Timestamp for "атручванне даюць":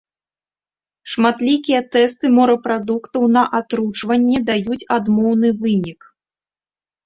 3.61-4.81